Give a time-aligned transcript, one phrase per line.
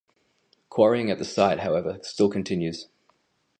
[0.69, 2.87] Quarrying at the site however still continues.